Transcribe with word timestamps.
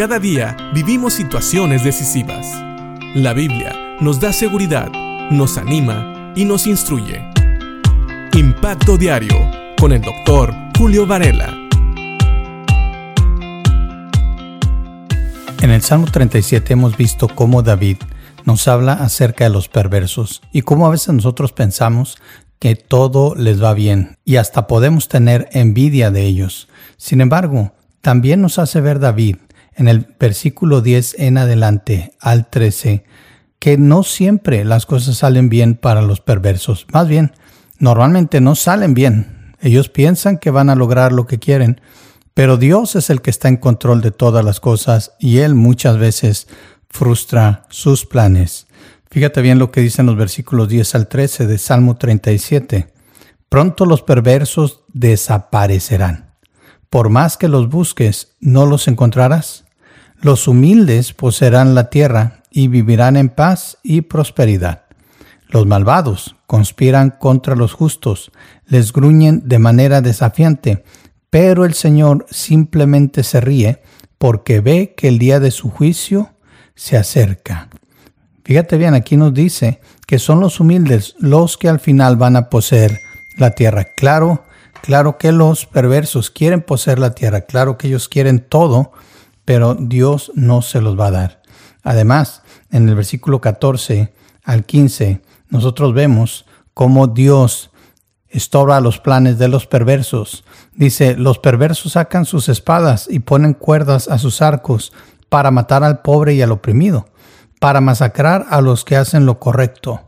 Cada 0.00 0.18
día 0.18 0.56
vivimos 0.72 1.12
situaciones 1.12 1.84
decisivas. 1.84 2.46
La 3.14 3.34
Biblia 3.34 3.98
nos 4.00 4.18
da 4.18 4.32
seguridad, 4.32 4.90
nos 5.30 5.58
anima 5.58 6.32
y 6.34 6.46
nos 6.46 6.66
instruye. 6.66 7.22
Impacto 8.32 8.96
Diario 8.96 9.36
con 9.78 9.92
el 9.92 10.00
doctor 10.00 10.54
Julio 10.78 11.06
Varela. 11.06 11.54
En 15.60 15.70
el 15.70 15.82
Salmo 15.82 16.06
37 16.10 16.72
hemos 16.72 16.96
visto 16.96 17.28
cómo 17.28 17.60
David 17.60 17.98
nos 18.46 18.68
habla 18.68 18.94
acerca 18.94 19.44
de 19.44 19.50
los 19.50 19.68
perversos 19.68 20.40
y 20.50 20.62
cómo 20.62 20.86
a 20.86 20.90
veces 20.90 21.12
nosotros 21.12 21.52
pensamos 21.52 22.16
que 22.58 22.74
todo 22.74 23.34
les 23.34 23.62
va 23.62 23.74
bien 23.74 24.16
y 24.24 24.36
hasta 24.36 24.66
podemos 24.66 25.08
tener 25.08 25.50
envidia 25.52 26.10
de 26.10 26.24
ellos. 26.24 26.68
Sin 26.96 27.20
embargo, 27.20 27.74
también 28.00 28.40
nos 28.40 28.58
hace 28.58 28.80
ver 28.80 28.98
David 28.98 29.36
en 29.74 29.88
el 29.88 30.14
versículo 30.18 30.80
10 30.80 31.16
en 31.18 31.38
adelante 31.38 32.12
al 32.20 32.48
13 32.48 33.04
que 33.60 33.76
no 33.76 34.02
siempre 34.02 34.64
las 34.64 34.86
cosas 34.86 35.18
salen 35.18 35.48
bien 35.48 35.74
para 35.76 36.02
los 36.02 36.20
perversos. 36.20 36.86
Más 36.92 37.06
bien, 37.06 37.32
normalmente 37.78 38.40
no 38.40 38.56
salen 38.56 38.94
bien. 38.94 39.54
Ellos 39.60 39.90
piensan 39.90 40.38
que 40.38 40.50
van 40.50 40.70
a 40.70 40.74
lograr 40.74 41.12
lo 41.12 41.26
que 41.26 41.38
quieren, 41.38 41.80
pero 42.32 42.56
Dios 42.56 42.96
es 42.96 43.10
el 43.10 43.20
que 43.20 43.30
está 43.30 43.48
en 43.48 43.58
control 43.58 44.00
de 44.00 44.10
todas 44.10 44.44
las 44.44 44.60
cosas 44.60 45.12
y 45.20 45.38
Él 45.38 45.54
muchas 45.54 45.98
veces 45.98 46.48
frustra 46.88 47.66
sus 47.68 48.06
planes. 48.06 48.66
Fíjate 49.10 49.42
bien 49.42 49.58
lo 49.58 49.70
que 49.70 49.82
dicen 49.82 50.06
los 50.06 50.16
versículos 50.16 50.68
10 50.68 50.94
al 50.94 51.08
13 51.08 51.46
de 51.46 51.58
Salmo 51.58 51.96
37. 51.96 52.92
Pronto 53.50 53.84
los 53.84 54.02
perversos 54.02 54.84
desaparecerán. 54.88 56.29
Por 56.90 57.08
más 57.08 57.36
que 57.36 57.46
los 57.46 57.68
busques, 57.68 58.34
no 58.40 58.66
los 58.66 58.88
encontrarás. 58.88 59.64
Los 60.20 60.48
humildes 60.48 61.12
poseerán 61.12 61.76
la 61.76 61.88
tierra 61.88 62.42
y 62.50 62.66
vivirán 62.66 63.16
en 63.16 63.28
paz 63.28 63.78
y 63.84 64.00
prosperidad. 64.00 64.82
Los 65.48 65.66
malvados 65.66 66.34
conspiran 66.48 67.10
contra 67.10 67.54
los 67.54 67.72
justos, 67.72 68.32
les 68.66 68.92
gruñen 68.92 69.48
de 69.48 69.60
manera 69.60 70.00
desafiante, 70.00 70.84
pero 71.30 71.64
el 71.64 71.74
Señor 71.74 72.26
simplemente 72.28 73.22
se 73.22 73.40
ríe 73.40 73.82
porque 74.18 74.60
ve 74.60 74.94
que 74.96 75.06
el 75.08 75.18
día 75.18 75.38
de 75.38 75.52
su 75.52 75.70
juicio 75.70 76.30
se 76.74 76.96
acerca. 76.96 77.68
Fíjate 78.44 78.76
bien, 78.76 78.94
aquí 78.94 79.16
nos 79.16 79.32
dice 79.32 79.80
que 80.08 80.18
son 80.18 80.40
los 80.40 80.58
humildes 80.58 81.14
los 81.20 81.56
que 81.56 81.68
al 81.68 81.78
final 81.78 82.16
van 82.16 82.34
a 82.34 82.50
poseer 82.50 82.98
la 83.38 83.52
tierra. 83.52 83.84
Claro, 83.96 84.44
claro 84.82 85.18
que 85.18 85.32
los 85.32 85.66
perversos 85.66 86.30
quieren 86.30 86.62
poseer 86.62 86.98
la 86.98 87.14
tierra, 87.14 87.42
claro 87.42 87.78
que 87.78 87.88
ellos 87.88 88.08
quieren 88.08 88.40
todo, 88.40 88.92
pero 89.44 89.74
Dios 89.74 90.32
no 90.34 90.62
se 90.62 90.80
los 90.80 90.98
va 90.98 91.06
a 91.06 91.10
dar. 91.10 91.42
Además, 91.82 92.42
en 92.70 92.88
el 92.88 92.94
versículo 92.94 93.40
14 93.40 94.12
al 94.44 94.64
15, 94.64 95.22
nosotros 95.48 95.94
vemos 95.94 96.46
cómo 96.74 97.06
Dios 97.06 97.70
estorba 98.28 98.80
los 98.80 98.98
planes 98.98 99.38
de 99.38 99.48
los 99.48 99.66
perversos. 99.66 100.44
Dice, 100.74 101.16
los 101.16 101.38
perversos 101.38 101.92
sacan 101.92 102.24
sus 102.24 102.48
espadas 102.48 103.08
y 103.10 103.20
ponen 103.20 103.54
cuerdas 103.54 104.08
a 104.08 104.18
sus 104.18 104.40
arcos 104.40 104.92
para 105.28 105.50
matar 105.50 105.84
al 105.84 106.02
pobre 106.02 106.34
y 106.34 106.42
al 106.42 106.52
oprimido 106.52 107.06
para 107.60 107.80
masacrar 107.80 108.46
a 108.50 108.60
los 108.60 108.84
que 108.84 108.96
hacen 108.96 109.26
lo 109.26 109.38
correcto, 109.38 110.00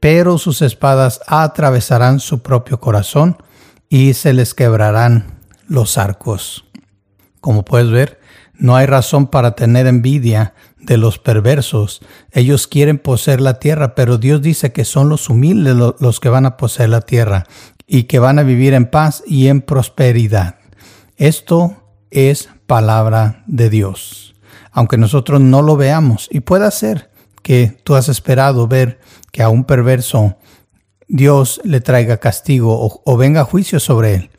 pero 0.00 0.38
sus 0.38 0.62
espadas 0.62 1.20
atravesarán 1.28 2.18
su 2.18 2.42
propio 2.42 2.80
corazón 2.80 3.36
y 3.88 4.14
se 4.14 4.32
les 4.32 4.54
quebrarán 4.54 5.40
los 5.66 5.98
arcos. 5.98 6.64
Como 7.40 7.64
puedes 7.64 7.90
ver, 7.90 8.20
no 8.54 8.76
hay 8.76 8.86
razón 8.86 9.26
para 9.26 9.54
tener 9.54 9.86
envidia 9.86 10.54
de 10.78 10.96
los 10.96 11.18
perversos. 11.18 12.00
Ellos 12.30 12.66
quieren 12.66 12.98
poseer 12.98 13.40
la 13.40 13.58
tierra, 13.58 13.94
pero 13.94 14.18
Dios 14.18 14.42
dice 14.42 14.72
que 14.72 14.84
son 14.84 15.08
los 15.08 15.28
humildes 15.28 15.76
los 15.76 16.20
que 16.20 16.28
van 16.28 16.46
a 16.46 16.56
poseer 16.56 16.90
la 16.90 17.00
tierra 17.00 17.44
y 17.86 18.04
que 18.04 18.18
van 18.18 18.38
a 18.38 18.42
vivir 18.42 18.74
en 18.74 18.90
paz 18.90 19.22
y 19.26 19.48
en 19.48 19.60
prosperidad. 19.60 20.56
Esto 21.16 21.76
es 22.10 22.48
palabra 22.66 23.42
de 23.46 23.70
Dios 23.70 24.34
aunque 24.74 24.98
nosotros 24.98 25.40
no 25.40 25.62
lo 25.62 25.76
veamos. 25.76 26.28
Y 26.30 26.40
puede 26.40 26.70
ser 26.72 27.10
que 27.42 27.78
tú 27.84 27.94
has 27.94 28.08
esperado 28.08 28.66
ver 28.66 29.00
que 29.30 29.42
a 29.42 29.48
un 29.48 29.64
perverso 29.64 30.36
Dios 31.08 31.60
le 31.64 31.80
traiga 31.80 32.18
castigo 32.18 33.00
o, 33.04 33.16
venga 33.16 33.44
juicio 33.44 33.80
sobre 33.80 34.14
él. 34.14 34.30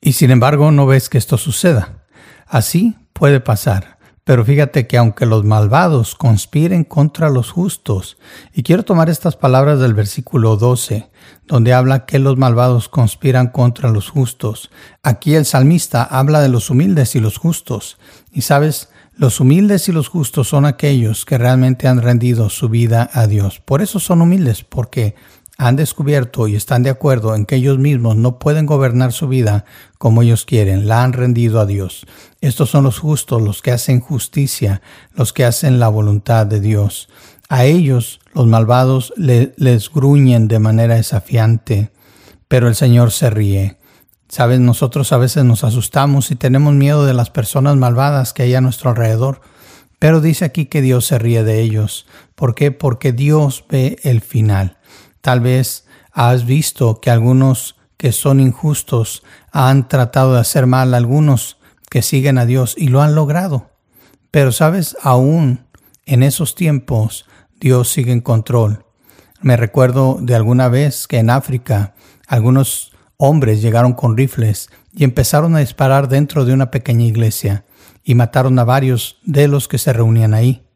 Y 0.00 0.12
sin 0.12 0.30
embargo 0.30 0.70
no 0.70 0.86
ves 0.86 1.08
que 1.08 1.18
esto 1.18 1.38
suceda. 1.38 2.04
Así 2.46 2.96
puede 3.12 3.40
pasar. 3.40 3.96
Pero 4.24 4.44
fíjate 4.44 4.88
que 4.88 4.98
aunque 4.98 5.24
los 5.24 5.44
malvados 5.44 6.16
conspiren 6.16 6.82
contra 6.82 7.30
los 7.30 7.52
justos, 7.52 8.18
y 8.52 8.64
quiero 8.64 8.84
tomar 8.84 9.08
estas 9.08 9.36
palabras 9.36 9.78
del 9.78 9.94
versículo 9.94 10.56
12, 10.56 11.08
donde 11.46 11.72
habla 11.72 12.06
que 12.06 12.18
los 12.18 12.36
malvados 12.36 12.88
conspiran 12.88 13.48
contra 13.48 13.90
los 13.90 14.10
justos. 14.10 14.70
Aquí 15.04 15.36
el 15.36 15.44
salmista 15.44 16.02
habla 16.02 16.40
de 16.40 16.48
los 16.48 16.70
humildes 16.70 17.14
y 17.14 17.20
los 17.20 17.38
justos. 17.38 17.98
Y 18.32 18.42
sabes, 18.42 18.90
los 19.14 19.40
humildes 19.40 19.88
y 19.88 19.92
los 19.92 20.08
justos 20.08 20.48
son 20.48 20.66
aquellos 20.66 21.24
que 21.24 21.38
realmente 21.38 21.88
han 21.88 22.02
rendido 22.02 22.50
su 22.50 22.68
vida 22.68 23.08
a 23.12 23.26
Dios. 23.26 23.60
Por 23.60 23.80
eso 23.80 24.00
son 24.00 24.20
humildes, 24.20 24.64
porque 24.64 25.14
han 25.58 25.76
descubierto 25.76 26.48
y 26.48 26.54
están 26.54 26.82
de 26.82 26.90
acuerdo 26.90 27.34
en 27.34 27.46
que 27.46 27.56
ellos 27.56 27.78
mismos 27.78 28.16
no 28.16 28.38
pueden 28.38 28.66
gobernar 28.66 29.12
su 29.12 29.26
vida 29.28 29.64
como 29.98 30.22
ellos 30.22 30.44
quieren, 30.44 30.86
la 30.86 31.02
han 31.02 31.12
rendido 31.12 31.60
a 31.60 31.66
Dios. 31.66 32.06
Estos 32.40 32.70
son 32.70 32.84
los 32.84 32.98
justos, 32.98 33.40
los 33.40 33.62
que 33.62 33.72
hacen 33.72 34.00
justicia, 34.00 34.82
los 35.14 35.32
que 35.32 35.44
hacen 35.44 35.80
la 35.80 35.88
voluntad 35.88 36.46
de 36.46 36.60
Dios. 36.60 37.08
A 37.48 37.64
ellos 37.64 38.20
los 38.34 38.46
malvados 38.46 39.14
les 39.16 39.90
gruñen 39.90 40.48
de 40.48 40.58
manera 40.58 40.96
desafiante, 40.96 41.90
pero 42.48 42.68
el 42.68 42.74
Señor 42.74 43.12
se 43.12 43.30
ríe. 43.30 43.78
Sabes, 44.28 44.60
nosotros 44.60 45.12
a 45.12 45.18
veces 45.18 45.44
nos 45.44 45.64
asustamos 45.64 46.30
y 46.30 46.36
tenemos 46.36 46.74
miedo 46.74 47.06
de 47.06 47.14
las 47.14 47.30
personas 47.30 47.76
malvadas 47.76 48.32
que 48.32 48.42
hay 48.42 48.54
a 48.54 48.60
nuestro 48.60 48.90
alrededor. 48.90 49.40
Pero 49.98 50.20
dice 50.20 50.44
aquí 50.44 50.66
que 50.66 50.82
Dios 50.82 51.06
se 51.06 51.18
ríe 51.18 51.42
de 51.44 51.62
ellos. 51.62 52.06
¿Por 52.34 52.54
qué? 52.54 52.72
Porque 52.72 53.12
Dios 53.12 53.64
ve 53.70 53.98
el 54.02 54.20
final. 54.20 54.76
Tal 55.26 55.40
vez 55.40 55.88
has 56.12 56.46
visto 56.46 57.00
que 57.00 57.10
algunos 57.10 57.74
que 57.96 58.12
son 58.12 58.38
injustos 58.38 59.24
han 59.50 59.88
tratado 59.88 60.34
de 60.34 60.38
hacer 60.38 60.66
mal 60.66 60.94
a 60.94 60.98
algunos 60.98 61.58
que 61.90 62.02
siguen 62.02 62.38
a 62.38 62.46
Dios 62.46 62.76
y 62.78 62.86
lo 62.86 63.02
han 63.02 63.16
logrado. 63.16 63.72
Pero 64.30 64.52
sabes, 64.52 64.96
aún 65.02 65.66
en 66.04 66.22
esos 66.22 66.54
tiempos 66.54 67.24
Dios 67.58 67.88
sigue 67.88 68.12
en 68.12 68.20
control. 68.20 68.84
Me 69.40 69.56
recuerdo 69.56 70.18
de 70.20 70.36
alguna 70.36 70.68
vez 70.68 71.08
que 71.08 71.18
en 71.18 71.30
África 71.30 71.96
algunos 72.28 72.92
hombres 73.16 73.60
llegaron 73.60 73.94
con 73.94 74.16
rifles 74.16 74.70
y 74.92 75.02
empezaron 75.02 75.56
a 75.56 75.58
disparar 75.58 76.06
dentro 76.06 76.44
de 76.44 76.52
una 76.52 76.70
pequeña 76.70 77.04
iglesia 77.04 77.64
y 78.04 78.14
mataron 78.14 78.60
a 78.60 78.64
varios 78.64 79.18
de 79.24 79.48
los 79.48 79.66
que 79.66 79.78
se 79.78 79.92
reunían 79.92 80.34
ahí. 80.34 80.68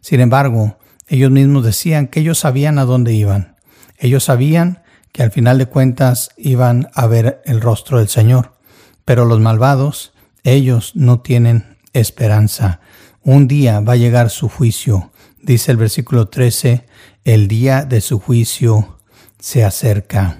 Sin 0.00 0.20
embargo, 0.20 0.78
ellos 1.08 1.32
mismos 1.32 1.64
decían 1.64 2.06
que 2.06 2.20
ellos 2.20 2.38
sabían 2.38 2.78
a 2.78 2.84
dónde 2.84 3.12
iban. 3.12 3.55
Ellos 3.98 4.24
sabían 4.24 4.82
que 5.12 5.22
al 5.22 5.30
final 5.30 5.58
de 5.58 5.66
cuentas 5.66 6.30
iban 6.36 6.88
a 6.94 7.06
ver 7.06 7.42
el 7.44 7.60
rostro 7.60 7.98
del 7.98 8.08
Señor. 8.08 8.52
Pero 9.04 9.24
los 9.24 9.40
malvados, 9.40 10.12
ellos 10.42 10.92
no 10.94 11.20
tienen 11.20 11.78
esperanza. 11.92 12.80
Un 13.22 13.48
día 13.48 13.80
va 13.80 13.94
a 13.94 13.96
llegar 13.96 14.30
su 14.30 14.48
juicio. 14.48 15.10
Dice 15.40 15.70
el 15.70 15.78
versículo 15.78 16.28
13, 16.28 16.86
el 17.24 17.48
día 17.48 17.84
de 17.84 18.00
su 18.00 18.18
juicio 18.18 18.98
se 19.38 19.64
acerca 19.64 20.38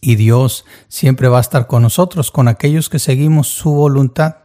y 0.00 0.16
Dios 0.16 0.66
siempre 0.88 1.28
va 1.28 1.38
a 1.38 1.40
estar 1.40 1.66
con 1.66 1.82
nosotros, 1.82 2.30
con 2.30 2.48
aquellos 2.48 2.88
que 2.90 2.98
seguimos 2.98 3.48
su 3.48 3.70
voluntad 3.70 4.36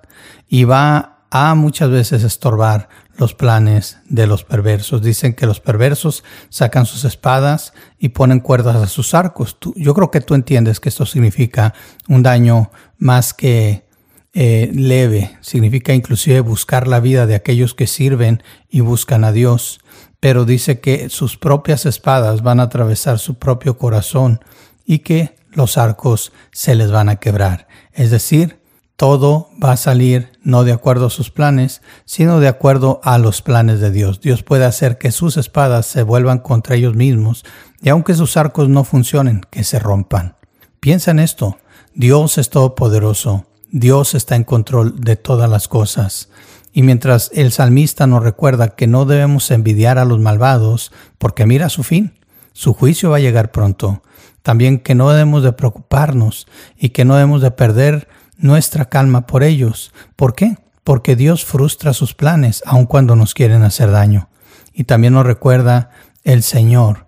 y 0.47 0.63
va 0.63 1.25
a 1.31 1.55
muchas 1.55 1.89
veces 1.89 2.23
estorbar 2.23 2.87
los 3.17 3.33
planes 3.33 3.97
de 4.07 4.27
los 4.27 4.43
perversos. 4.43 5.01
Dicen 5.01 5.33
que 5.33 5.45
los 5.45 5.59
perversos 5.59 6.23
sacan 6.49 6.85
sus 6.85 7.03
espadas 7.03 7.73
y 7.97 8.09
ponen 8.09 8.39
cuerdas 8.39 8.75
a 8.75 8.87
sus 8.87 9.13
arcos. 9.13 9.57
yo 9.75 9.93
creo 9.93 10.11
que 10.11 10.21
tú 10.21 10.35
entiendes 10.35 10.79
que 10.79 10.89
esto 10.89 11.05
significa 11.05 11.73
un 12.07 12.23
daño 12.23 12.71
más 12.97 13.33
que 13.33 13.85
eh, 14.33 14.69
leve, 14.73 15.35
significa 15.41 15.93
inclusive 15.93 16.41
buscar 16.41 16.87
la 16.87 16.99
vida 16.99 17.25
de 17.25 17.33
aquellos 17.33 17.73
que 17.73 17.87
sirven 17.87 18.43
y 18.69 18.81
buscan 18.81 19.23
a 19.23 19.31
Dios. 19.31 19.79
Pero 20.19 20.45
dice 20.45 20.79
que 20.79 21.09
sus 21.09 21.37
propias 21.37 21.85
espadas 21.85 22.43
van 22.43 22.59
a 22.59 22.63
atravesar 22.63 23.19
su 23.19 23.39
propio 23.39 23.77
corazón 23.77 24.39
y 24.85 24.99
que 24.99 25.35
los 25.51 25.77
arcos 25.77 26.31
se 26.51 26.75
les 26.75 26.91
van 26.91 27.09
a 27.09 27.15
quebrar. 27.15 27.67
Es 27.93 28.11
decir, 28.11 28.59
todo 28.97 29.51
va 29.63 29.73
a 29.73 29.77
salir 29.77 30.31
no 30.41 30.63
de 30.63 30.73
acuerdo 30.73 31.05
a 31.05 31.11
sus 31.11 31.29
planes, 31.29 31.81
sino 32.05 32.39
de 32.39 32.47
acuerdo 32.47 32.99
a 33.03 33.19
los 33.19 33.43
planes 33.43 33.79
de 33.79 33.91
Dios. 33.91 34.21
Dios 34.21 34.41
puede 34.41 34.65
hacer 34.65 34.97
que 34.97 35.11
sus 35.11 35.37
espadas 35.37 35.85
se 35.85 36.01
vuelvan 36.01 36.39
contra 36.39 36.75
ellos 36.75 36.95
mismos 36.95 37.45
y 37.81 37.89
aunque 37.89 38.15
sus 38.15 38.35
arcos 38.37 38.69
no 38.69 38.83
funcionen, 38.83 39.41
que 39.51 39.63
se 39.63 39.77
rompan. 39.77 40.35
Piensa 40.79 41.11
en 41.11 41.19
esto. 41.19 41.57
Dios 41.93 42.39
es 42.39 42.49
todopoderoso. 42.49 43.45
Dios 43.71 44.15
está 44.15 44.35
en 44.35 44.43
control 44.43 44.99
de 44.99 45.15
todas 45.15 45.49
las 45.49 45.67
cosas. 45.67 46.29
Y 46.73 46.81
mientras 46.81 47.29
el 47.33 47.51
salmista 47.51 48.07
nos 48.07 48.23
recuerda 48.23 48.69
que 48.69 48.87
no 48.87 49.05
debemos 49.05 49.51
envidiar 49.51 49.99
a 49.99 50.05
los 50.05 50.19
malvados, 50.19 50.91
porque 51.19 51.45
mira 51.45 51.69
su 51.69 51.83
fin, 51.83 52.13
su 52.53 52.73
juicio 52.73 53.11
va 53.11 53.17
a 53.17 53.19
llegar 53.19 53.51
pronto. 53.51 54.01
También 54.41 54.79
que 54.79 54.95
no 54.95 55.09
debemos 55.09 55.43
de 55.43 55.53
preocuparnos 55.53 56.47
y 56.77 56.89
que 56.89 57.05
no 57.05 57.15
debemos 57.15 57.41
de 57.41 57.51
perder 57.51 58.07
nuestra 58.37 58.85
calma 58.85 59.27
por 59.27 59.43
ellos. 59.43 59.93
¿Por 60.15 60.35
qué? 60.35 60.57
Porque 60.83 61.15
Dios 61.15 61.43
frustra 61.43 61.93
sus 61.93 62.13
planes 62.13 62.63
aun 62.65 62.85
cuando 62.85 63.15
nos 63.15 63.33
quieren 63.33 63.63
hacer 63.63 63.91
daño. 63.91 64.29
Y 64.73 64.85
también 64.85 65.13
nos 65.13 65.25
recuerda 65.25 65.89
el 66.23 66.43
Señor 66.43 67.07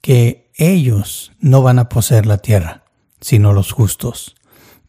que 0.00 0.50
ellos 0.54 1.32
no 1.40 1.62
van 1.62 1.78
a 1.78 1.88
poseer 1.88 2.26
la 2.26 2.38
tierra, 2.38 2.84
sino 3.20 3.52
los 3.52 3.72
justos. 3.72 4.36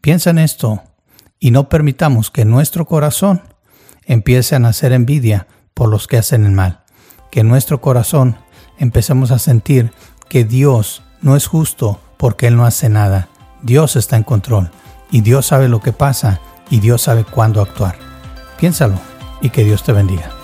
Piensa 0.00 0.30
en 0.30 0.38
esto 0.38 0.82
y 1.38 1.50
no 1.50 1.68
permitamos 1.68 2.30
que 2.30 2.44
nuestro 2.44 2.86
corazón 2.86 3.42
empiece 4.04 4.54
a 4.54 4.58
nacer 4.58 4.92
envidia 4.92 5.46
por 5.74 5.88
los 5.88 6.06
que 6.06 6.18
hacen 6.18 6.44
el 6.44 6.52
mal. 6.52 6.84
Que 7.30 7.40
en 7.40 7.48
nuestro 7.48 7.80
corazón 7.80 8.36
empecemos 8.78 9.30
a 9.30 9.38
sentir 9.38 9.92
que 10.28 10.44
Dios 10.44 11.02
no 11.22 11.36
es 11.36 11.46
justo 11.46 12.00
porque 12.16 12.48
Él 12.48 12.56
no 12.56 12.66
hace 12.66 12.88
nada. 12.88 13.28
Dios 13.62 13.96
está 13.96 14.16
en 14.16 14.24
control 14.24 14.70
y 15.10 15.20
Dios 15.22 15.46
sabe 15.46 15.68
lo 15.68 15.80
que 15.80 15.92
pasa 15.92 16.40
y 16.70 16.80
Dios 16.80 17.02
sabe 17.02 17.24
cuándo 17.24 17.60
actuar. 17.60 17.96
Piénsalo 18.58 18.98
y 19.40 19.50
que 19.50 19.64
Dios 19.64 19.82
te 19.82 19.92
bendiga. 19.92 20.39